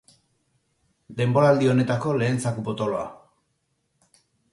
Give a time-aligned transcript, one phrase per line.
[1.19, 3.05] Denboraldi honetako lehen zaku potoloa.